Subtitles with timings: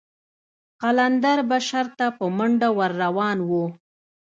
[0.81, 3.49] قلندر به شر ته په منډه ور روان و.